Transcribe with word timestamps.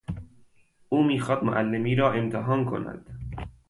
او 0.89 1.03
میخواهد 1.03 1.43
معلمی 1.43 1.95
را 1.95 2.11
امتحان 2.11 2.65
کند. 2.65 3.05